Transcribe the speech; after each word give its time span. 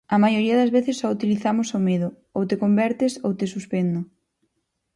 A 0.15 0.17
maioría 0.23 0.59
das 0.59 0.73
veces 0.77 0.95
só 1.01 1.07
utilizamos 1.17 1.67
o 1.77 1.79
medo, 1.89 2.09
ou 2.37 2.41
te 2.49 2.55
convertes 2.63 3.13
ou 3.25 3.31
te 3.39 3.45
suspendo. 3.53 3.99